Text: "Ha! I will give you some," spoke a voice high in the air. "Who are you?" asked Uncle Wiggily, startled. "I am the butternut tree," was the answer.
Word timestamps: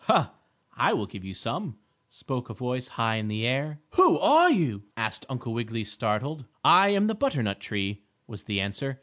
"Ha! 0.05 0.33
I 0.75 0.93
will 0.93 1.05
give 1.05 1.23
you 1.23 1.35
some," 1.35 1.77
spoke 2.09 2.49
a 2.49 2.55
voice 2.55 2.87
high 2.97 3.17
in 3.17 3.27
the 3.27 3.45
air. 3.45 3.81
"Who 3.91 4.17
are 4.17 4.49
you?" 4.49 4.81
asked 4.97 5.27
Uncle 5.29 5.53
Wiggily, 5.53 5.83
startled. 5.83 6.45
"I 6.63 6.89
am 6.89 7.05
the 7.05 7.13
butternut 7.13 7.59
tree," 7.59 8.01
was 8.25 8.45
the 8.45 8.59
answer. 8.61 8.99